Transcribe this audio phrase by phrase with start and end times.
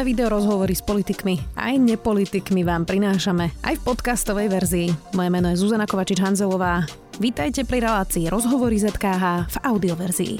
[0.00, 4.88] Nové video rozhovory s politikmi aj nepolitikmi vám prinášame aj v podcastovej verzii.
[5.12, 6.88] Moje meno je Zuzana Kovačič-Hanzelová.
[7.20, 10.34] Vítajte pri relácii Rozhovory ZKH v audioverzii.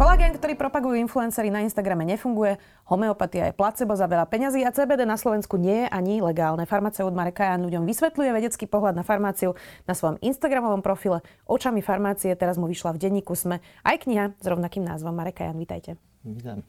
[0.00, 2.56] Kolagén, ktorý propagujú influencery na Instagrame nefunguje,
[2.88, 6.64] homeopatia je placebo za veľa peňazí a CBD na Slovensku nie je ani legálne.
[6.64, 9.52] Farmaceut Marek Kajan ľuďom vysvetľuje vedecký pohľad na farmáciu
[9.84, 12.32] na svojom Instagramovom profile Očami farmácie.
[12.32, 15.12] Teraz mu vyšla v denníku SME aj kniha s rovnakým názvom.
[15.12, 16.00] Marek Kajan, vítajte.
[16.24, 16.64] Vítam.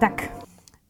[0.00, 0.32] Tak,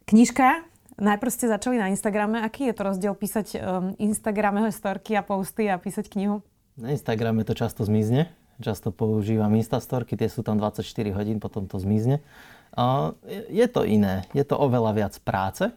[0.07, 0.63] knižka.
[0.95, 2.47] Najprv ste začali na Instagrame.
[2.47, 6.47] Aký je to rozdiel písať um, Instagramové storky a posty a písať knihu?
[6.79, 8.31] Na Instagrame to často zmizne.
[8.63, 12.23] Často používam Instastorky, tie sú tam 24 hodín, potom to zmizne.
[12.71, 13.19] A
[13.51, 14.31] je to iné.
[14.31, 15.75] Je to oveľa viac práce,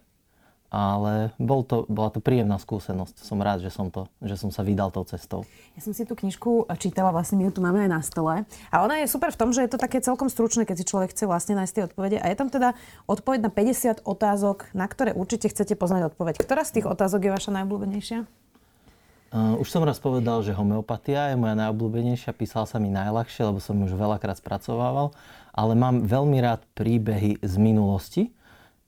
[0.73, 3.21] ale bol to, bola to príjemná skúsenosť.
[3.21, 5.45] Som rád, že som, to, že som sa vydal tou cestou.
[5.77, 8.41] Ja som si tú knižku čítala, vlastne my ju tu máme aj na stole.
[8.73, 11.13] A ona je super v tom, že je to také celkom stručné, keď si človek
[11.13, 12.17] chce vlastne nájsť tie odpovede.
[12.17, 12.73] A je tam teda
[13.05, 16.41] odpoveď na 50 otázok, na ktoré určite chcete poznať odpoveď.
[16.41, 18.25] Ktorá z tých otázok je vaša najobľúbenejšia?
[19.33, 22.33] Uh, už som raz povedal, že homeopatia je moja najobľúbenejšia.
[22.33, 25.13] Písal sa mi najľahšie, lebo som ju už veľakrát spracovával.
[25.53, 28.33] Ale mám veľmi rád príbehy z minulosti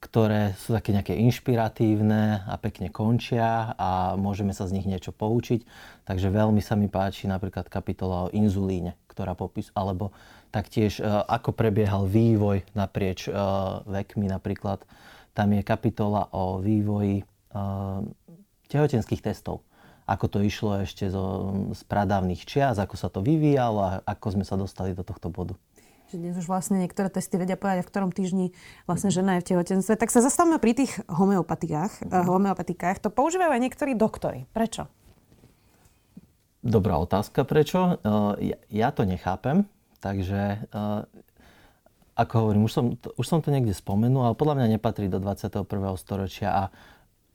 [0.05, 5.65] ktoré sú také nejaké inšpiratívne a pekne končia a môžeme sa z nich niečo poučiť.
[6.05, 10.13] Takže veľmi sa mi páči napríklad kapitola o inzulíne, ktorá popis, alebo
[10.53, 13.33] taktiež e, ako prebiehal vývoj naprieč e,
[13.89, 14.85] vekmi napríklad.
[15.33, 17.25] Tam je kapitola o vývoji e,
[18.69, 19.65] tehotenských testov.
[20.05, 24.45] Ako to išlo ešte zo, z pradávnych čias, ako sa to vyvíjalo a ako sme
[24.45, 25.57] sa dostali do tohto bodu
[26.15, 28.55] že dnes už vlastne niektoré testy vedia povedať, v ktorom týždni
[28.87, 29.99] vlastne žena je v tehotenstve.
[29.99, 32.07] Tak sa zastavme pri tých homeopatikách.
[32.07, 32.23] Mm.
[32.23, 33.03] homeopatikách.
[33.03, 34.47] To používajú aj niektorí doktory.
[34.55, 34.87] Prečo?
[36.63, 37.99] Dobrá otázka, prečo?
[37.99, 39.67] Eh, ja to nechápem,
[39.99, 41.03] takže eh,
[42.15, 45.19] ako hovorím, už som, to, už som to niekde spomenul, ale podľa mňa nepatrí do
[45.19, 45.67] 21.
[45.99, 46.63] storočia a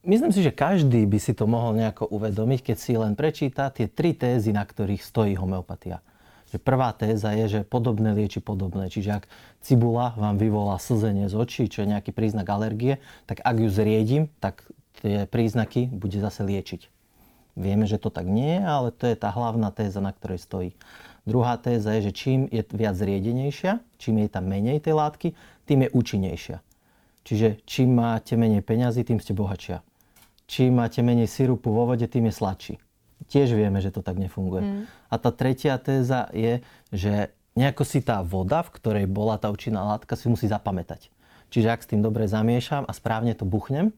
[0.09, 3.93] myslím si, že každý by si to mohol nejako uvedomiť, keď si len prečíta tie
[3.93, 6.01] tri tézy, na ktorých stojí homeopatia
[6.51, 8.91] že prvá téza je, že podobné lieči podobné.
[8.91, 9.25] Čiže ak
[9.63, 12.99] cibula vám vyvolá slzenie z očí, čo je nejaký príznak alergie,
[13.31, 14.67] tak ak ju zriedím, tak
[14.99, 16.91] tie príznaky bude zase liečiť.
[17.55, 20.71] Vieme, že to tak nie je, ale to je tá hlavná téza, na ktorej stojí.
[21.27, 25.29] Druhá téza je, že čím je viac zriedenejšia, čím je tam menej tej látky,
[25.67, 26.59] tým je účinnejšia.
[27.23, 29.85] Čiže čím máte menej peňazí, tým ste bohatšia.
[30.51, 32.75] Čím máte menej sirupu vo vode, tým je sladší
[33.31, 34.63] tiež vieme, že to tak nefunguje.
[34.63, 34.83] Mm.
[35.07, 36.61] A tá tretia téza je,
[36.91, 41.09] že nejako si tá voda, v ktorej bola tá účinná látka, si musí zapamätať.
[41.51, 43.95] Čiže ak s tým dobre zamiešam a správne to buchnem,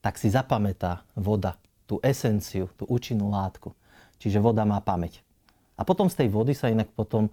[0.00, 3.72] tak si zapamätá voda tú esenciu, tú účinnú látku.
[4.20, 5.24] Čiže voda má pamäť.
[5.80, 7.32] A potom z tej vody sa inak potom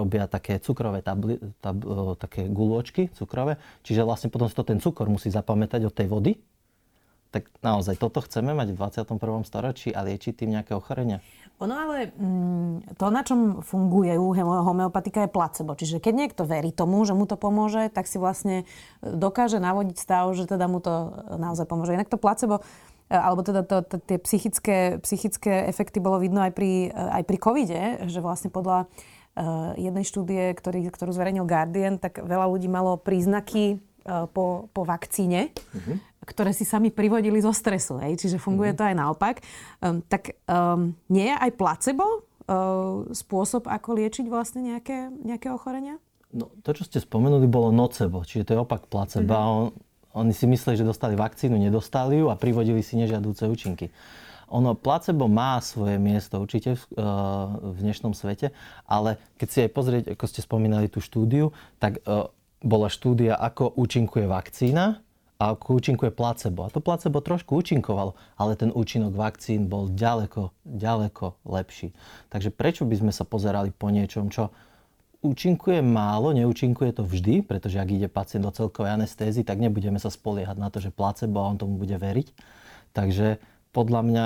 [0.00, 3.60] robia také cukrové tabli, tab, uh, také gulôčky cukrové.
[3.84, 6.32] Čiže vlastne potom si to ten cukor musí zapamätať od tej vody
[7.30, 8.76] tak naozaj toto chceme mať v
[9.06, 9.46] 21.
[9.46, 11.22] storočí a liečiť tým nejaké ochorenia?
[11.60, 15.76] Ono ale mm, to, na čom funguje homeopatika, je placebo.
[15.76, 18.64] Čiže keď niekto verí tomu, že mu to pomôže, tak si vlastne
[19.04, 21.94] dokáže navodiť stav, že teda mu to naozaj pomôže.
[21.94, 22.64] Inak to placebo
[23.06, 27.22] e, alebo teda to, to, tie psychické, psychické efekty bolo vidno aj pri, e, aj
[27.28, 27.80] pri covide,
[28.10, 28.90] že vlastne podľa
[29.78, 33.78] jednej štúdie, ktorý, ktorú zverejnil Guardian, tak veľa ľudí malo príznaky
[34.34, 35.54] po, po vakcíne.
[35.70, 37.96] Uh-huh ktoré si sami privodili zo stresu.
[38.00, 38.20] Hej?
[38.20, 38.84] Čiže funguje mm-hmm.
[38.84, 39.36] to aj naopak.
[39.80, 45.96] Um, tak um, nie je aj placebo uh, spôsob, ako liečiť vlastne nejaké, nejaké ochorenia?
[46.30, 49.32] No, to, čo ste spomenuli, bolo nocebo, čiže to je opak placebo.
[49.32, 49.50] Mm-hmm.
[49.50, 49.66] On,
[50.26, 53.90] oni si mysleli, že dostali vakcínu, nedostali ju a privodili si nežiadúce účinky.
[54.50, 56.82] Ono, placebo má svoje miesto určite v,
[57.54, 58.50] v dnešnom svete,
[58.82, 62.02] ale keď si aj pozrieť, ako ste spomínali tú štúdiu, tak
[62.58, 65.06] bola štúdia, ako účinkuje vakcína
[65.40, 66.68] a účinkuje placebo.
[66.68, 71.96] A to placebo trošku účinkovalo, ale ten účinok vakcín bol ďaleko, ďaleko lepší.
[72.28, 74.52] Takže prečo by sme sa pozerali po niečom, čo
[75.24, 80.12] účinkuje málo, neúčinkuje to vždy, pretože ak ide pacient do celkovej anestézy, tak nebudeme sa
[80.12, 82.36] spoliehať na to, že placebo a on tomu bude veriť.
[82.92, 83.40] Takže
[83.72, 84.24] podľa mňa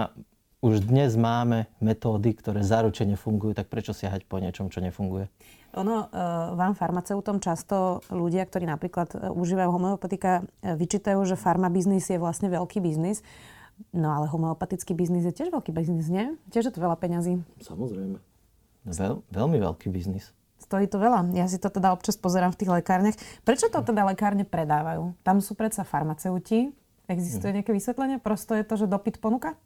[0.67, 5.31] už dnes máme metódy, ktoré zaručene fungujú, tak prečo siahať po niečom, čo nefunguje?
[5.75, 6.19] Ono, e,
[6.55, 12.47] vám farmaceutom často ľudia, ktorí napríklad e, užívajú homeopatika, e, vyčítajú, že farmabiznis je vlastne
[12.47, 13.27] veľký biznis.
[13.91, 16.39] No ale homeopatický biznis je tiež veľký biznis, nie?
[16.55, 17.43] Tiež je to veľa peňazí.
[17.59, 18.23] Samozrejme.
[18.87, 20.31] Veľ, veľmi veľký biznis.
[20.63, 21.35] Stojí to veľa.
[21.35, 23.19] Ja si to teda občas pozerám v tých lekárniach.
[23.43, 25.13] Prečo to teda lekárne predávajú?
[25.27, 26.71] Tam sú predsa farmaceuti.
[27.11, 27.57] Existuje mhm.
[27.61, 28.17] nejaké vysvetlenie?
[28.23, 29.59] Prosto je to, že dopyt ponuka?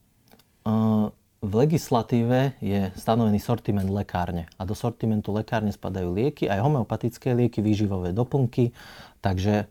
[0.65, 7.31] Uh, v legislatíve je stanovený sortiment lekárne a do sortimentu lekárne spadajú lieky, aj homeopatické
[7.31, 8.75] lieky, výživové doplnky,
[9.23, 9.71] takže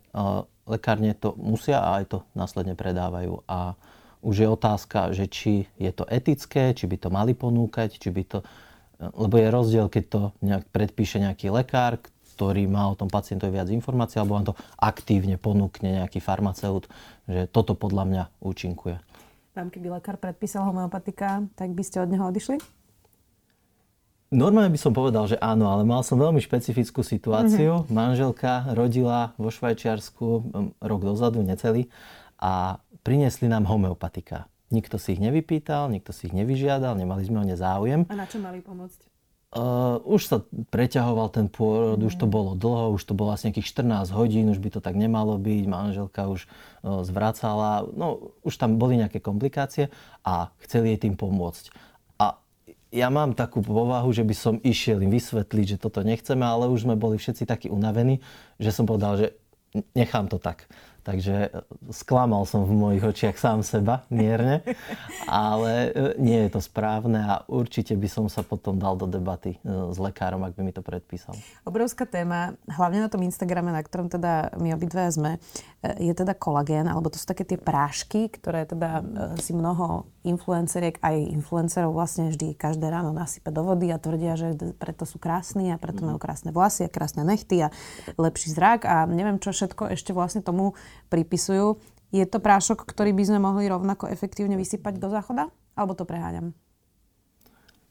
[0.63, 3.43] lekárne to musia a aj to následne predávajú.
[3.51, 3.75] A
[4.23, 8.23] už je otázka, že či je to etické, či by to mali ponúkať, či by
[8.23, 8.39] to...
[8.97, 12.01] Lebo je rozdiel, keď to nejak predpíše nejaký lekár,
[12.33, 16.89] ktorý má o tom pacientovi viac informácií, alebo vám to aktívne ponúkne nejaký farmaceut,
[17.29, 18.97] že toto podľa mňa účinkuje.
[19.57, 22.61] Vám keby lekár predpísal homeopatika, tak by ste od neho odišli?
[24.29, 27.81] Normálne by som povedal, že áno, ale mal som veľmi špecifickú situáciu.
[27.81, 27.89] Mm-hmm.
[27.89, 31.89] Manželka rodila vo Švajčiarsku rok dozadu, necelý,
[32.37, 34.45] a priniesli nám homeopatika.
[34.69, 38.05] Nikto si ich nevypýtal, nikto si ich nevyžiadal, nemali sme o ne záujem.
[38.11, 39.06] A na čo mali pomôcť?
[39.47, 40.37] Uh, už sa
[40.75, 42.11] preťahoval ten pôrod, mm.
[42.11, 44.99] už to bolo dlho, už to bolo asi nejakých 14 hodín, už by to tak
[44.99, 46.51] nemalo byť, manželka už
[46.83, 49.87] uh, zvracala, no už tam boli nejaké komplikácie
[50.27, 51.71] a chceli jej tým pomôcť.
[52.19, 52.43] A
[52.91, 56.83] ja mám takú povahu, že by som išiel im vysvetliť, že toto nechceme, ale už
[56.83, 58.19] sme boli všetci takí unavení,
[58.59, 59.27] že som povedal, že
[59.95, 60.67] nechám to tak.
[61.07, 61.49] Takže e,
[61.95, 64.59] sklamal som v mojich očiach sám seba mierne,
[65.23, 69.55] ale e, nie je to správne a určite by som sa potom dal do debaty
[69.55, 71.39] e, s lekárom, ak by mi to predpísal.
[71.63, 75.39] Obrovská téma, hlavne na tom Instagrame, na ktorom teda my obidve sme,
[75.95, 78.99] je teda kolagén, alebo to sú také tie prášky, ktoré teda
[79.39, 84.59] si mnoho influenceriek, aj influencerov vlastne vždy každé ráno nasype do vody a tvrdia, že
[84.75, 87.73] preto sú krásni a preto majú krásne vlasy a krásne nechty a
[88.19, 90.75] lepší zrak a neviem čo všetko ešte vlastne tomu
[91.07, 91.79] pripisujú.
[92.11, 95.51] Je to prášok, ktorý by sme mohli rovnako efektívne vysypať do záchoda?
[95.75, 96.55] Alebo to preháňam?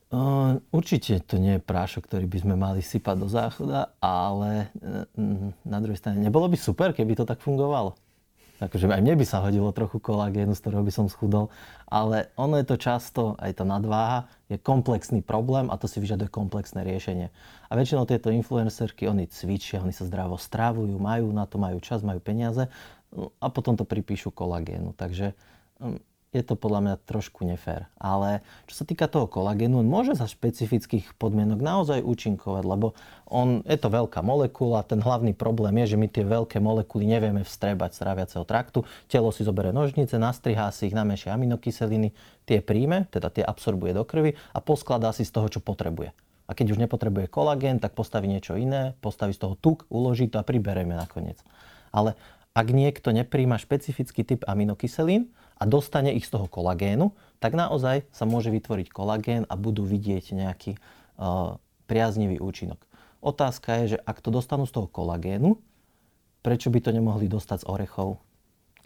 [0.06, 5.02] Uh, určite to nie je prášok, ktorý by sme mali sypať do záchoda, ale uh,
[5.66, 7.98] na druhej strane nebolo by super, keby to tak fungovalo.
[8.56, 11.52] Akože aj mne by sa hodilo trochu kolagénu, z ktorého by som schudol,
[11.84, 16.32] ale ono je to často, aj tá nadváha, je komplexný problém a to si vyžaduje
[16.32, 17.28] komplexné riešenie.
[17.68, 22.00] A väčšinou tieto influencerky, oni cvičia, oni sa zdravo strávujú, majú na to, majú čas,
[22.00, 22.72] majú peniaze
[23.12, 24.96] no a potom to pripíšu kolagénu.
[24.96, 25.36] Takže
[25.80, 26.00] um,
[26.36, 27.88] je to podľa mňa trošku nefér.
[27.96, 32.92] Ale čo sa týka toho kolagénu, on môže za špecifických podmienok naozaj účinkovať, lebo
[33.24, 37.40] on, je to veľká molekula, ten hlavný problém je, že my tie veľké molekuly nevieme
[37.40, 38.84] vstrebať z tráviaceho traktu.
[39.08, 42.12] Telo si zoberie nožnice, nastrihá si ich, namešia aminokyseliny,
[42.44, 46.12] tie príjme, teda tie absorbuje do krvi a poskladá si z toho, čo potrebuje.
[46.46, 50.38] A keď už nepotrebuje kolagén, tak postaví niečo iné, postaví z toho tuk, uloží to
[50.38, 51.42] a priberieme nakoniec.
[51.90, 52.14] Ale
[52.56, 58.24] ak niekto nepríjma špecifický typ aminokyselín, a dostane ich z toho kolagénu, tak naozaj sa
[58.28, 61.56] môže vytvoriť kolagén a budú vidieť nejaký uh,
[61.88, 62.80] priaznivý účinok.
[63.24, 65.56] Otázka je, že ak to dostanú z toho kolagénu,
[66.44, 68.20] prečo by to nemohli dostať z orechov,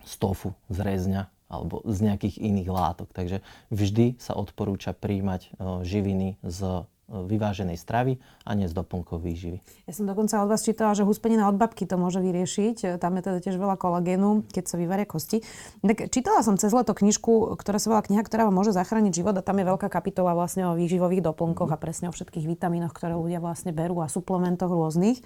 [0.06, 3.10] z tofu, z rezňa alebo z nejakých iných látok.
[3.10, 3.42] Takže
[3.74, 9.58] vždy sa odporúča príjmať uh, živiny z vyváženej stravy a nie z doplnkov výživy.
[9.84, 13.02] Ja som dokonca od vás čítala, že huspenina od babky to môže vyriešiť.
[13.02, 15.42] Tam je teda tiež veľa kolagénu, keď sa vyvaria kosti.
[15.82, 19.34] Tak čítala som cez leto knižku, ktorá sa volá kniha, ktorá vám môže zachrániť život
[19.34, 23.18] a tam je veľká kapitola vlastne o výživových doplnkoch a presne o všetkých vitamínoch, ktoré
[23.18, 25.18] ľudia vlastne berú a suplementoch rôznych.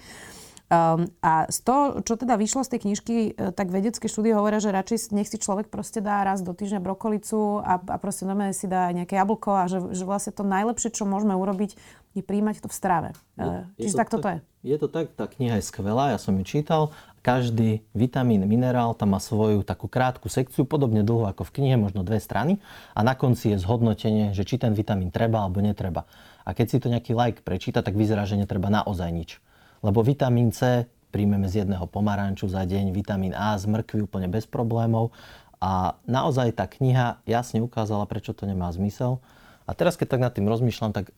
[0.65, 4.57] Um, a z toho, čo teda vyšlo z tej knižky, e, tak vedecké štúdie hovoria,
[4.57, 8.57] že radšej nech si človek proste dá raz do týždňa brokolicu a, a proste normálne
[8.57, 11.77] si dá nejaké jablko a že, že vlastne to najlepšie, čo môžeme urobiť,
[12.17, 13.09] je príjmať to v strave.
[13.37, 14.37] Je, Čiže je tak toto je.
[14.65, 16.89] Je to tak, tá kniha je skvelá, ja som ju čítal.
[17.21, 22.01] Každý vitamín, minerál tam má svoju takú krátku sekciu, podobne dlho ako v knihe, možno
[22.01, 22.57] dve strany.
[22.97, 26.09] A na konci je zhodnotenie, že či ten vitamín treba alebo netreba.
[26.41, 29.37] A keď si to nejaký like prečíta, tak vyzerá, že netreba naozaj nič.
[29.85, 34.49] Lebo vitamín C príjmeme z jedného pomaranču za deň, vitamín A z mrkvy úplne bez
[34.49, 35.13] problémov.
[35.61, 39.21] A naozaj tá kniha jasne ukázala, prečo to nemá zmysel.
[39.69, 41.13] A teraz, keď tak nad tým rozmýšľam, tak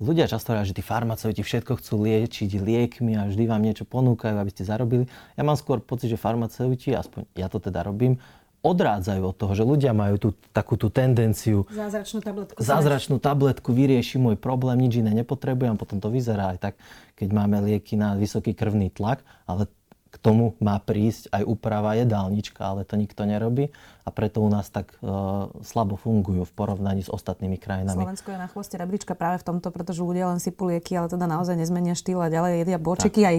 [0.00, 4.36] ľudia často hovoria, že tí farmaceuti všetko chcú liečiť liekmi a vždy vám niečo ponúkajú,
[4.36, 5.08] aby ste zarobili.
[5.36, 8.20] Ja mám skôr pocit, že farmaceuti, aspoň ja to teda robím,
[8.60, 14.20] odrádzajú od toho, že ľudia majú tú, takú tú tendenciu zázračnú tabletku, zázračnú tabletku vyrieši
[14.20, 16.74] môj problém, nič iné nepotrebujem, potom to vyzerá aj tak,
[17.16, 19.64] keď máme lieky na vysoký krvný tlak, ale
[20.10, 23.70] k tomu má prísť aj úprava jedálnička, ale to nikto nerobí
[24.02, 28.02] a preto u nás tak uh, slabo fungujú v porovnaní s ostatnými krajinami.
[28.02, 31.30] Slovensko je na chvoste rebríčka práve v tomto, pretože ľudia len si lieky, ale teda
[31.30, 33.36] naozaj nezmenia štýl a ďalej jedia bočeky aj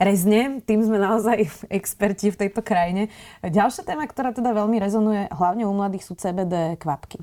[0.00, 0.64] rezne.
[0.64, 3.12] Tým sme naozaj experti v tejto krajine.
[3.44, 7.20] Ďalšia téma, ktorá teda veľmi rezonuje, hlavne u mladých, sú CBD kvapky.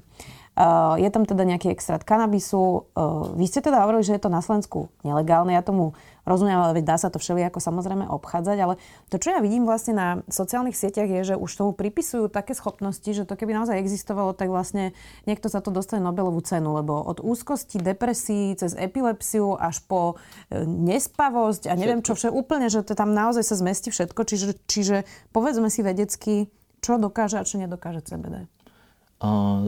[0.52, 2.84] Uh, je tam teda nejaký extrakt kanabisu.
[2.92, 5.56] Uh, vy ste teda hovorili, že je to na Slovensku nelegálne.
[5.56, 5.96] Ja tomu
[6.28, 8.58] rozumiem, ale dá sa to všelijako samozrejme obchádzať.
[8.60, 8.76] Ale
[9.08, 13.08] to, čo ja vidím vlastne na sociálnych sieťach, je, že už tomu pripisujú také schopnosti,
[13.08, 14.92] že to keby naozaj existovalo, tak vlastne
[15.24, 16.76] niekto za to dostane Nobelovú cenu.
[16.76, 20.20] Lebo od úzkosti, depresí, cez epilepsiu až po
[20.52, 24.20] e, nespavosť a neviem čo, všetko, úplne, že to tam naozaj sa zmestí všetko.
[24.28, 24.96] Čiže, čiže
[25.32, 26.52] povedzme si vedecky,
[26.84, 28.52] čo dokáže a čo nedokáže CBD.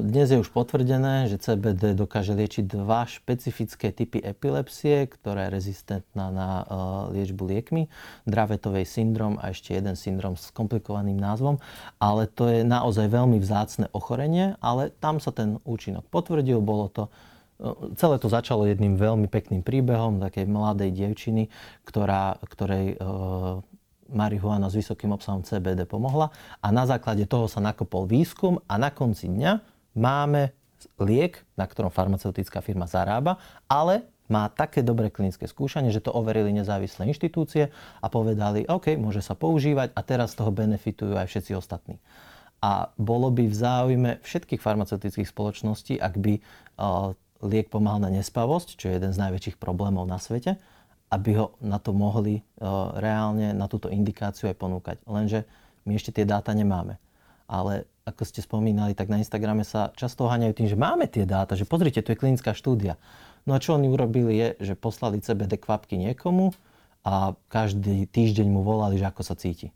[0.01, 6.33] Dnes je už potvrdené, že CBD dokáže liečiť dva špecifické typy epilepsie, ktorá je rezistentná
[6.33, 6.49] na
[7.13, 7.85] liečbu liekmi.
[8.25, 11.61] Dravetovej syndrom a ešte jeden syndrom s komplikovaným názvom.
[12.01, 16.57] Ale to je naozaj veľmi vzácne ochorenie, ale tam sa ten účinok potvrdil.
[16.57, 17.13] Bolo to
[17.95, 21.47] Celé to začalo jedným veľmi pekným príbehom takej mladej dievčiny,
[21.87, 22.97] ktorá, ktorej
[24.11, 28.91] marihuana s vysokým obsahom CBD pomohla a na základe toho sa nakopol výskum a na
[28.91, 29.51] konci dňa
[29.95, 30.51] máme
[30.99, 33.39] liek, na ktorom farmaceutická firma zarába,
[33.71, 37.69] ale má také dobré klinické skúšanie, že to overili nezávislé inštitúcie
[37.99, 41.99] a povedali, OK, môže sa používať a teraz z toho benefitujú aj všetci ostatní.
[42.63, 47.11] A bolo by v záujme všetkých farmaceutických spoločností, ak by uh,
[47.43, 50.55] liek pomáhal na nespavosť, čo je jeden z najväčších problémov na svete,
[51.13, 54.97] aby ho na to mohli uh, reálne na túto indikáciu aj ponúkať.
[55.05, 55.45] Lenže
[55.85, 56.97] my ešte tie dáta nemáme.
[57.45, 61.53] Ale ako ste spomínali, tak na Instagrame sa často oháňajú tým, že máme tie dáta,
[61.53, 62.97] že pozrite, tu je klinická štúdia.
[63.45, 66.55] No a čo oni urobili je, že poslali CBD kvapky niekomu
[67.03, 69.71] a každý týždeň mu volali, že ako sa cíti.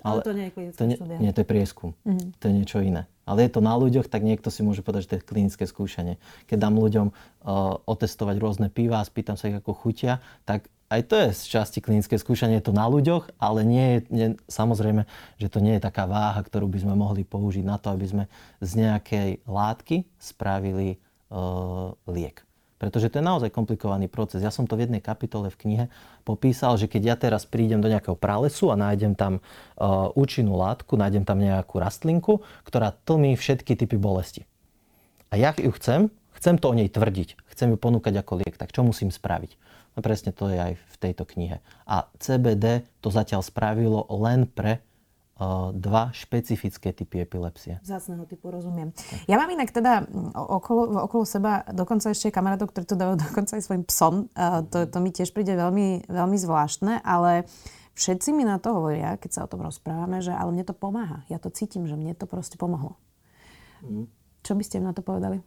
[0.00, 1.16] Ale, Ale to nie je klinická to nie, štúdia.
[1.20, 1.90] Nie, to je prieskum.
[2.08, 2.28] Mm-hmm.
[2.40, 3.02] To je niečo iné.
[3.30, 6.18] Ale je to na ľuďoch, tak niekto si môže povedať, že to je klinické skúšanie.
[6.50, 7.14] Keď dám ľuďom uh,
[7.86, 11.78] otestovať rôzne piva a spýtam sa ich, ako chutia, tak aj to je z časti
[11.78, 15.06] klinické skúšanie, je to na ľuďoch, ale nie nie, samozrejme,
[15.38, 18.24] že to nie je taká váha, ktorú by sme mohli použiť na to, aby sme
[18.58, 20.98] z nejakej látky spravili
[21.30, 22.42] uh, liek.
[22.80, 24.40] Pretože to je naozaj komplikovaný proces.
[24.40, 25.84] Ja som to v jednej kapitole v knihe
[26.24, 29.44] popísal, že keď ja teraz prídem do nejakého pralesu a nájdem tam
[29.76, 34.48] uh, účinnú látku, nájdem tam nejakú rastlinku, ktorá tlmí všetky typy bolesti.
[35.28, 36.08] A ja ju chcem,
[36.40, 39.60] chcem to o nej tvrdiť, chcem ju ponúkať ako liek, tak čo musím spraviť?
[39.94, 41.60] No presne to je aj v tejto knihe.
[41.84, 44.80] A CBD to zatiaľ spravilo len pre
[45.72, 47.80] dva špecifické typy epilepsie.
[47.80, 48.92] Zácného typu, rozumiem.
[49.24, 50.04] Ja mám inak teda
[50.36, 54.28] okolo, okolo seba dokonca ešte kamarátov, ktorí to dávajú dokonca aj svojim psom.
[54.36, 57.48] To, to mi tiež príde veľmi, veľmi zvláštne, ale
[57.96, 61.24] všetci mi na to hovoria, keď sa o tom rozprávame, že ale mne to pomáha.
[61.32, 63.00] Ja to cítim, že mne to proste pomohlo.
[63.80, 64.12] Mm.
[64.44, 65.40] Čo by ste na to povedali?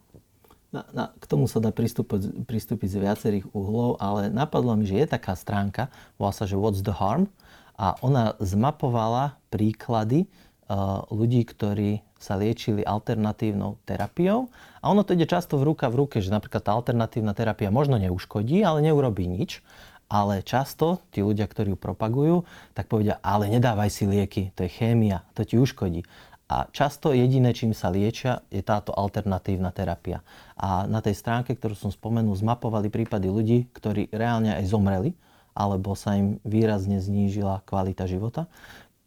[0.74, 4.98] Na, na, k tomu sa dá pristúpiť, pristúpiť z viacerých uhlov, ale napadlo mi, že
[4.98, 5.86] je taká stránka,
[6.18, 7.30] volá sa, že What's the Harm?
[7.74, 10.30] A ona zmapovala príklady
[10.70, 14.48] uh, ľudí, ktorí sa liečili alternatívnou terapiou.
[14.80, 18.00] A ono to ide často v ruka v ruke, že napríklad tá alternatívna terapia možno
[18.00, 19.60] neuškodí, ale neurobí nič.
[20.08, 22.36] Ale často tí ľudia, ktorí ju propagujú,
[22.72, 26.04] tak povedia, ale nedávaj si lieky, to je chémia, to ti uškodí.
[26.44, 30.20] A často jediné, čím sa liečia, je táto alternatívna terapia.
[30.60, 35.16] A na tej stránke, ktorú som spomenul, zmapovali prípady ľudí, ktorí reálne aj zomreli,
[35.54, 38.50] alebo sa im výrazne znížila kvalita života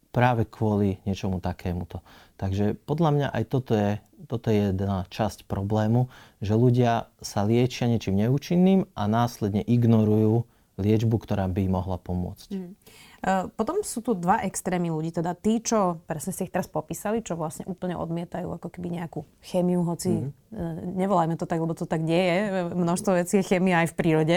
[0.08, 2.00] práve kvôli niečomu takémuto.
[2.40, 6.08] Takže podľa mňa aj toto je, toto je jedna časť problému,
[6.40, 10.48] že ľudia sa liečia niečím neúčinným a následne ignorujú
[10.80, 12.48] liečbu, ktorá by mohla pomôcť.
[12.54, 12.72] Mm.
[13.18, 17.18] Eh, potom sú tu dva extrémy ľudí, teda tí, čo, presne ste ich teraz popísali,
[17.18, 20.94] čo vlastne úplne odmietajú ako keby nejakú chemiu, hoci mm-hmm.
[20.94, 22.38] nevolajme to tak, lebo to tak nie je.
[22.78, 24.36] Množstvo vecí je chemia aj v prírode.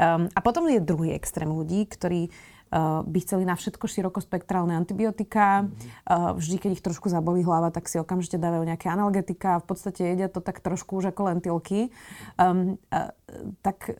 [0.00, 2.32] Um, a potom je druhý extrém ľudí, ktorí
[2.74, 5.64] by chceli na všetko širokospektrálne antibiotika.
[5.64, 6.36] Mm-hmm.
[6.36, 10.12] Vždy, keď ich trošku zabolí hlava, tak si okamžite dávajú nejaké analgetika a v podstate
[10.12, 11.94] jedia to tak trošku už ako lentilky.
[12.36, 13.14] Um, uh,
[13.62, 13.90] tak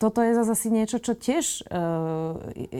[0.00, 1.64] toto je zase asi niečo, čo tiež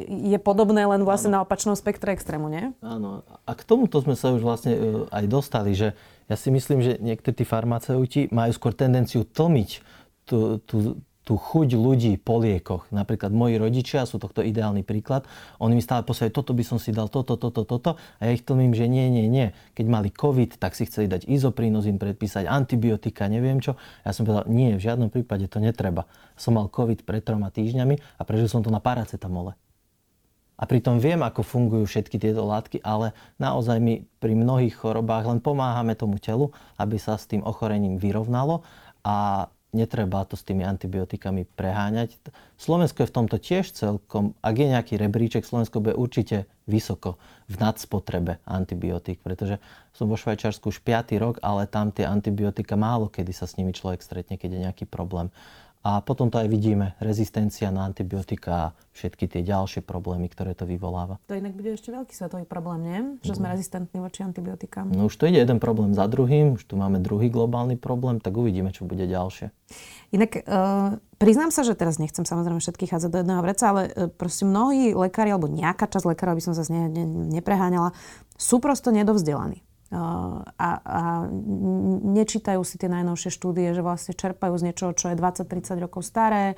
[0.08, 1.40] je podobné len vlastne ano.
[1.40, 2.76] na opačnom spektre extrému, nie?
[2.84, 3.24] Áno.
[3.48, 4.76] A k tomuto sme sa už vlastne
[5.08, 5.96] aj dostali, že
[6.28, 9.80] ja si myslím, že niektorí tí farmaceuti majú skôr tendenciu tlmiť
[10.28, 12.90] tú, tú, tú chuť ľudí po liekoch.
[12.90, 15.30] Napríklad moji rodičia sú tohto ideálny príklad.
[15.62, 17.94] Oni mi stále posielajú, toto by som si dal, toto, toto, toto.
[18.18, 19.54] A ja ich tlmím, že nie, nie, nie.
[19.78, 23.78] Keď mali COVID, tak si chceli dať izoprinozín, predpísať antibiotika, neviem čo.
[24.02, 26.10] Ja som povedal, nie, v žiadnom prípade to netreba.
[26.34, 29.54] Som mal COVID pred troma týždňami a prežil som to na paracetamole.
[30.58, 35.38] A pritom viem, ako fungujú všetky tieto látky, ale naozaj my pri mnohých chorobách len
[35.38, 38.66] pomáhame tomu telu, aby sa s tým ochorením vyrovnalo
[39.06, 42.18] a netreba to s tými antibiotikami preháňať.
[42.58, 47.18] Slovensko je v tomto tiež celkom, ak je nejaký rebríček, Slovensko bude určite vysoko
[47.50, 49.58] v nadspotrebe antibiotík, pretože
[49.90, 51.18] som vo Švajčarsku už 5.
[51.18, 54.84] rok, ale tam tie antibiotika málo kedy sa s nimi človek stretne, keď je nejaký
[54.86, 55.34] problém.
[55.80, 60.68] A potom to aj vidíme, rezistencia na antibiotika a všetky tie ďalšie problémy, ktoré to
[60.68, 61.16] vyvoláva.
[61.24, 63.00] To inak bude ešte veľký svetový problém, nie?
[63.24, 63.54] Že sme mm.
[63.56, 64.92] rezistentní voči antibiotikám.
[64.92, 68.36] No už to ide jeden problém za druhým, už tu máme druhý globálny problém, tak
[68.36, 69.56] uvidíme, čo bude ďalšie.
[70.12, 74.12] Inak uh, priznám sa, že teraz nechcem samozrejme všetkých hádzať do jedného vreca, ale uh,
[74.12, 77.08] proste mnohí lekári, alebo nejaká časť lekárov, aby som sa ne, ne,
[77.40, 77.96] nepreháňala,
[78.36, 81.26] sú prosto nedovzdelaní a, a
[82.14, 86.54] nečítajú si tie najnovšie štúdie, že vlastne čerpajú z niečoho, čo je 20-30 rokov staré.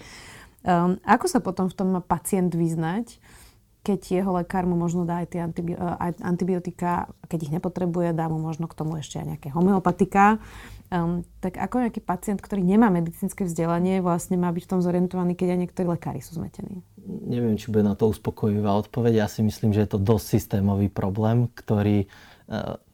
[0.63, 3.17] Um, ako sa potom v tom má pacient vyznať,
[3.83, 8.39] keď jeho lekár mu možno dá aj tie aj antibiotika, keď ich nepotrebuje, dá mu
[8.39, 10.39] možno k tomu ešte aj nejaké homeopatika.
[10.93, 15.35] Um, tak ako nejaký pacient, ktorý nemá medicínske vzdelanie, vlastne má byť v tom zorientovaný,
[15.35, 16.85] keď aj niektorí lekári sú zmetení?
[17.03, 19.25] Neviem, či bude na to uspokojivá odpoveď.
[19.25, 22.32] Ja si myslím, že je to dosť systémový problém, ktorý uh,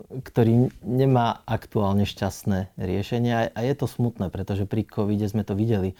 [0.08, 3.50] ktorý nemá aktuálne šťastné riešenie.
[3.52, 5.98] A je to smutné, pretože pri covide sme to videli.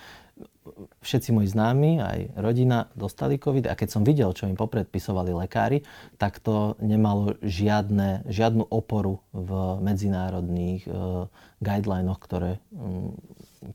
[1.03, 5.83] Všetci moji známi, aj rodina dostali covid a keď som videl, čo im popredpisovali lekári,
[6.21, 11.27] tak to nemalo žiadne, žiadnu oporu v medzinárodných uh,
[11.65, 13.17] guidelinoch, ktoré, um,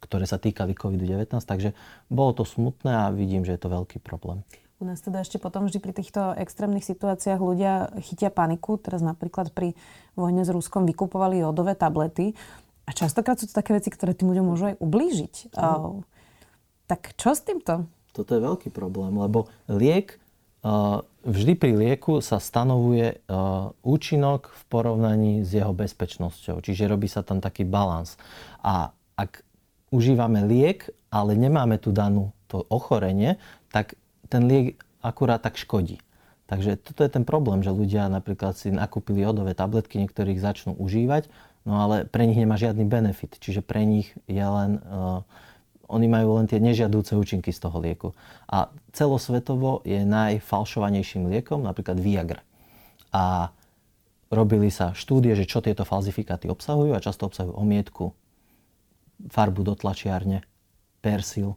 [0.06, 1.34] ktoré sa týkali COVID-19.
[1.34, 1.74] Takže
[2.14, 4.46] bolo to smutné a vidím, že je to veľký problém.
[4.84, 8.76] U nás teda ešte potom vždy pri týchto extrémnych situáciách ľudia chytia paniku.
[8.76, 9.80] Teraz napríklad pri
[10.20, 12.36] vojne s Ruskom vykupovali jodové tablety.
[12.84, 15.56] A častokrát sú to také veci, ktoré tým ľuďom môžu aj ublížiť.
[15.56, 16.04] Uh,
[16.84, 17.88] tak čo s týmto?
[18.12, 20.20] Toto je veľký problém, lebo liek,
[21.24, 23.24] vždy pri lieku sa stanovuje
[23.88, 26.60] účinok v porovnaní s jeho bezpečnosťou.
[26.60, 28.20] Čiže robí sa tam taký balans.
[28.60, 29.48] A ak
[29.96, 33.40] užívame liek, ale nemáme tu danú to ochorenie,
[33.72, 33.96] tak
[34.34, 36.02] ten liek akurát tak škodí.
[36.50, 41.30] Takže toto je ten problém, že ľudia napríklad si nakúpili jodové tabletky, niektorých začnú užívať,
[41.64, 43.38] no ale pre nich nemá žiadny benefit.
[43.38, 45.24] Čiže pre nich je len, uh,
[45.88, 48.10] oni majú len tie nežiadúce účinky z toho lieku.
[48.50, 52.44] A celosvetovo je najfalšovanejším liekom napríklad Viagra.
[53.16, 53.54] A
[54.34, 58.12] robili sa štúdie, že čo tieto falzifikáty obsahujú a často obsahujú omietku,
[59.32, 60.44] farbu do tlačiarne,
[61.00, 61.56] persil,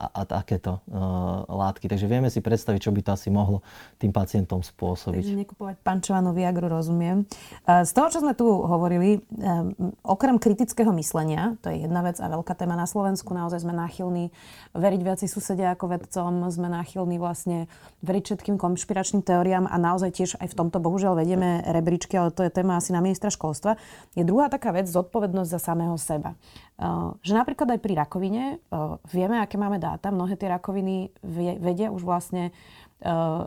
[0.00, 1.92] a, a takéto uh, látky.
[1.92, 3.60] Takže vieme si predstaviť, čo by to asi mohlo
[4.00, 5.20] tým pacientom spôsobiť.
[5.20, 7.28] Takže nekupovať pančovanú Viagru, rozumiem.
[7.68, 9.68] Uh, z toho, čo sme tu hovorili, uh,
[10.00, 14.32] okrem kritického myslenia, to je jedna vec a veľká téma na Slovensku, naozaj sme náchylní
[14.72, 17.68] veriť viaci susedia ako vedcom, sme náchylní vlastne
[18.00, 22.46] veriť všetkým konšpiračným teóriám a naozaj tiež aj v tomto bohužiaľ vedieme rebríčky, ale to
[22.46, 23.76] je téma asi na ministra školstva.
[24.16, 26.38] Je druhá taká vec, zodpovednosť za samého seba.
[26.80, 30.08] Uh, že napríklad aj pri rakovine uh, vieme, aké máme dáta.
[30.08, 31.12] Mnohé tie rakoviny
[31.60, 32.56] vedia už vlastne
[33.04, 33.44] uh,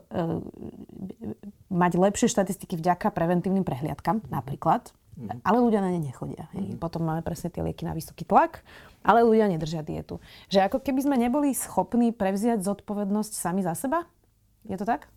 [1.74, 4.94] mať lepšie štatistiky vďaka preventívnym prehliadkam napríklad.
[5.18, 5.42] Mm.
[5.42, 6.46] Ale ľudia na ne nechodia.
[6.54, 6.78] Mm.
[6.78, 8.62] Potom máme presne tie lieky na vysoký tlak,
[9.02, 10.22] ale ľudia nedržia dietu.
[10.54, 14.06] Že ako keby sme neboli schopní prevziať zodpovednosť sami za seba?
[14.66, 15.10] Je to tak?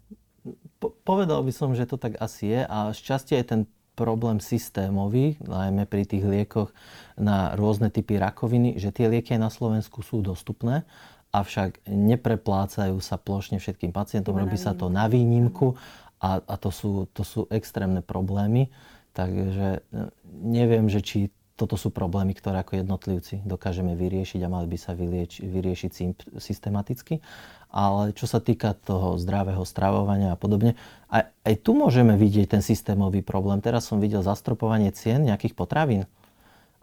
[0.81, 3.61] Po- povedal by som, že to tak asi je a šťastie je ten
[3.96, 6.70] problém systémový, najmä pri tých liekoch
[7.16, 10.85] na rôzne typy rakoviny, že tie lieky na Slovensku sú dostupné,
[11.32, 15.74] avšak nepreplácajú sa plošne všetkým pacientom, robí sa to na výnimku
[16.20, 18.68] a, a to, sú, to sú extrémne problémy.
[19.16, 20.02] Takže e,
[20.44, 21.18] neviem, že či
[21.56, 25.90] toto sú problémy, ktoré ako jednotlivci dokážeme vyriešiť a mali by sa vyrieši, vyriešiť
[26.37, 27.24] systematicky.
[27.70, 30.79] Ale čo sa týka toho zdravého stravovania a podobne,
[31.12, 33.61] aj, aj tu môžeme vidieť ten systémový problém.
[33.61, 36.09] Teraz som videl zastropovanie cien nejakých potravín.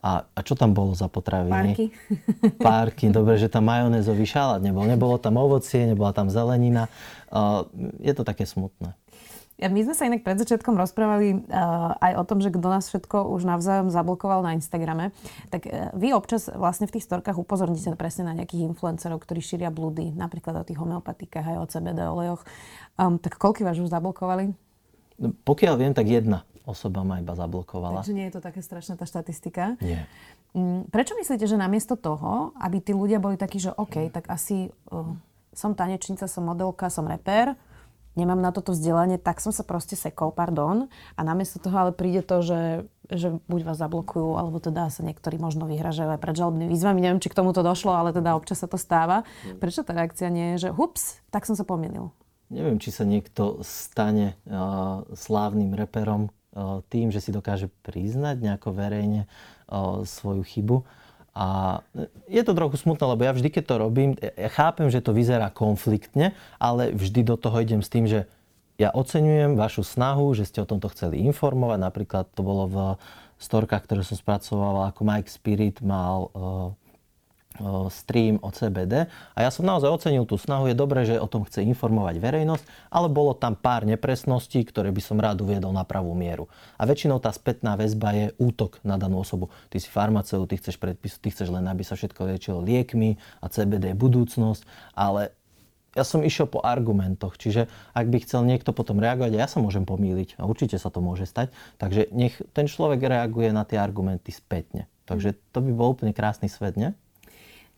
[0.04, 1.74] A, a čo tam bolo za potraviny?
[1.80, 1.86] Párky.
[2.67, 4.84] Párky, dobre, že tam majonézový šalát nebol.
[4.84, 6.91] Nebolo tam ovocie, nebola tam zelenina.
[7.32, 7.63] Uh,
[8.04, 9.00] je to také smutné.
[9.62, 13.30] My sme sa inak pred začiatkom rozprávali uh, aj o tom, že kto nás všetko
[13.38, 15.13] už navzájom zablokoval na Instagrame.
[15.54, 19.70] Tak uh, vy občas vlastne v tých storkách upozorníte presne na nejakých influencerov, ktorí šíria
[19.70, 22.42] blúdy, napríklad o tých homeopatikách aj o CBD olejoch.
[22.98, 24.58] Um, tak koľko vás už zablokovali?
[25.22, 28.02] No, pokiaľ viem, tak jedna osoba ma iba zablokovala.
[28.02, 29.78] Takže nie je to také strašná tá štatistika.
[29.86, 30.10] Nie.
[30.58, 34.74] Um, prečo myslíte, že namiesto toho, aby tí ľudia boli takí, že OK, tak asi
[34.89, 35.13] uh,
[35.54, 37.54] som tanečnica, som modelka, som reper,
[38.13, 40.89] nemám na toto vzdelanie, tak som sa proste sekol, pardon.
[41.17, 42.62] A namiesto toho ale príde to, že,
[43.10, 46.99] že buď vás zablokujú, alebo teda sa niektorí možno vyhražajú aj pred žalobnými výzvami.
[47.02, 49.26] Neviem, či k tomu to došlo, ale teda občas sa to stáva.
[49.45, 49.60] Mm.
[49.62, 52.13] Prečo tá reakcia nie je, že hups, tak som sa pomýlil?
[52.54, 58.78] Neviem, či sa niekto stane uh, slávnym reperom uh, tým, že si dokáže priznať nejako
[58.78, 60.86] verejne uh, svoju chybu.
[61.34, 61.82] A
[62.30, 65.50] je to trochu smutné, lebo ja vždy, keď to robím, ja chápem, že to vyzerá
[65.50, 68.30] konfliktne, ale vždy do toho idem s tým, že
[68.78, 71.80] ja oceňujem vašu snahu, že ste o tomto chceli informovať.
[71.82, 72.78] Napríklad to bolo v
[73.41, 76.30] storkách, ktoré som spracoval, ako Mike Spirit mal
[77.94, 79.06] stream o CBD
[79.38, 80.70] a ja som naozaj ocenil tú snahu.
[80.70, 85.02] Je dobré, že o tom chce informovať verejnosť, ale bolo tam pár nepresností, ktoré by
[85.02, 86.50] som rád uviedol na pravú mieru.
[86.78, 89.54] A väčšinou tá spätná väzba je útok na danú osobu.
[89.70, 93.46] Ty si farmaceut, ty chceš predpis, ty chceš len, aby sa všetko liečilo liekmi a
[93.50, 94.62] CBD je budúcnosť,
[94.98, 95.34] ale
[95.94, 99.86] ja som išiel po argumentoch, čiže ak by chcel niekto potom reagovať, ja sa môžem
[99.86, 104.34] pomýliť a určite sa to môže stať, takže nech ten človek reaguje na tie argumenty
[104.34, 104.89] spätne.
[105.06, 106.98] Takže to by bol úplne krásny svet, nie?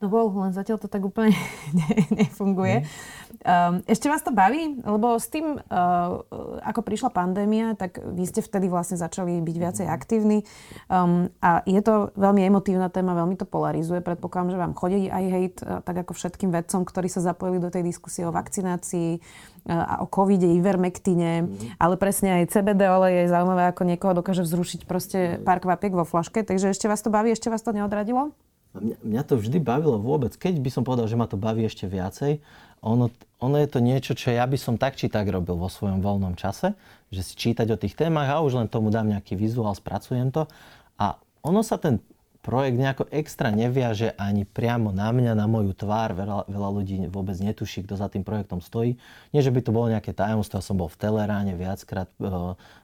[0.03, 1.31] No bol, len zatiaľ to tak úplne
[2.19, 2.84] nefunguje.
[2.84, 3.88] Mm.
[3.88, 4.75] Ešte vás to baví?
[4.84, 6.08] Lebo s tým, uh,
[6.67, 10.43] ako prišla pandémia, tak vy ste vtedy vlastne začali byť viacej aktívni.
[10.91, 14.03] Um, a je to veľmi emotívna téma, veľmi to polarizuje.
[14.03, 17.71] Predpokladám, že vám chodí aj hejt, uh, tak ako všetkým vedcom, ktorí sa zapojili do
[17.71, 19.23] tej diskusie o vakcinácii
[19.65, 21.81] a o covide, ivermektine, mm.
[21.81, 26.05] ale presne aj CBD olej je zaujímavé, ako niekoho dokáže vzrušiť proste pár kvapiek vo
[26.05, 26.45] flaške.
[26.45, 28.29] Takže ešte vás to baví, ešte vás to neodradilo?
[28.75, 30.35] Mňa, mňa to vždy bavilo vôbec.
[30.35, 32.43] Keď by som povedal, že ma to baví ešte viacej,
[32.85, 33.09] ono,
[33.41, 36.38] ono je to niečo, čo ja by som tak či tak robil vo svojom voľnom
[36.38, 36.77] čase,
[37.09, 40.45] že si čítať o tých témach a už len tomu dám nejaký vizuál, spracujem to.
[41.01, 41.97] A ono sa ten
[42.45, 46.13] projekt nejako extra neviaže ani priamo na mňa, na moju tvár.
[46.13, 49.01] Veľa, veľa ľudí vôbec netuší, kto za tým projektom stojí.
[49.33, 52.29] Nie, že by to bolo nejaké tajomstvo, ja som bol v Teleráne viackrát e,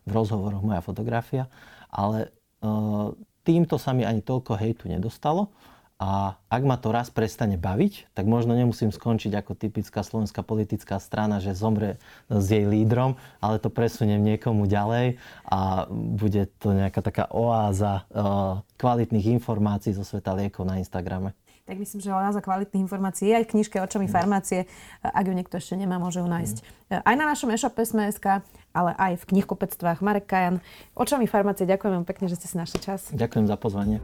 [0.01, 1.45] v rozhovoroch moja fotografia,
[1.93, 2.69] ale e,
[3.45, 5.53] týmto sa mi ani toľko hejtu nedostalo.
[6.01, 10.97] A ak ma to raz prestane baviť, tak možno nemusím skončiť ako typická slovenská politická
[10.97, 17.05] strana, že zomre s jej lídrom, ale to presuniem niekomu ďalej a bude to nejaká
[17.05, 21.37] taká oáza uh, kvalitných informácií zo sveta liekov na Instagrame
[21.71, 24.67] tak myslím, že oáza kvalitných informácií je aj v knižke Očami farmácie.
[24.99, 26.57] Ak ju niekto ešte nemá, môže ju nájsť.
[26.91, 26.99] Mm.
[26.99, 28.43] Aj na našom e-shope Sme.sk,
[28.75, 30.59] ale aj v knihkupectvách Marek Kajan.
[30.99, 33.07] Očami farmácie, ďakujem vám pekne, že ste si našli čas.
[33.15, 34.03] Ďakujem za pozvanie.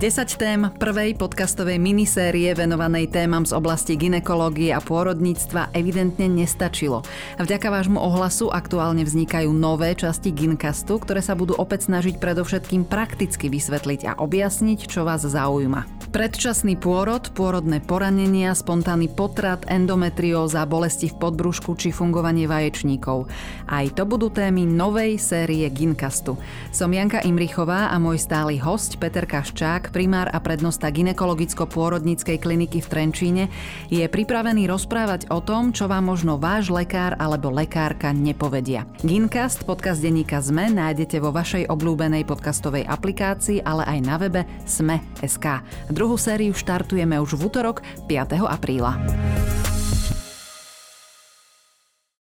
[0.00, 7.04] 10 tém prvej podcastovej minisérie venovanej témam z oblasti ginekológie a pôrodníctva evidentne nestačilo.
[7.36, 13.52] Vďaka vášmu ohlasu aktuálne vznikajú nové časti Gincastu, ktoré sa budú opäť snažiť predovšetkým prakticky
[13.52, 16.00] vysvetliť a objasniť, čo vás zaujíma.
[16.10, 23.30] Predčasný pôrod, pôrodné poranenia, spontánny potrat, endometrióza, bolesti v podbrušku či fungovanie vaječníkov.
[23.70, 26.34] Aj to budú témy novej série Ginkastu.
[26.74, 32.88] Som Janka Imrichová a môj stály host Peter Kaščák, primár a prednosta ginekologicko-pôrodníckej kliniky v
[32.88, 33.44] Trenčíne,
[33.90, 38.86] je pripravený rozprávať o tom, čo vám možno váš lekár alebo lekárka nepovedia.
[39.02, 45.66] Ginkast, podcast denníka ZME, nájdete vo vašej obľúbenej podcastovej aplikácii, ale aj na webe sme.sk.
[45.90, 48.46] Druhú sériu štartujeme už v útorok 5.
[48.46, 48.96] apríla.